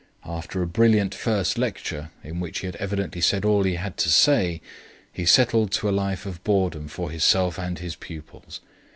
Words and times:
After 0.25 0.63
a 0.63 0.67
brilliant 0.67 1.13
first 1.13 1.59
lecture, 1.59 2.09
in 2.23 2.39
which 2.39 2.61
he 2.61 2.65
had 2.65 2.75
evidently 2.77 3.21
said 3.21 3.45
all 3.45 3.61
he 3.61 3.75
had 3.75 3.97
to 3.97 4.09
say, 4.09 4.59
he 5.13 5.27
settled 5.27 5.71
to 5.73 5.87
a 5.89 5.93
life 5.93 6.25
of 6.25 6.43
boredom 6.43 6.87
for 6.87 7.11
himself 7.11 7.59
and 7.59 7.77
his 7.77 7.95
pupils. 7.95 8.61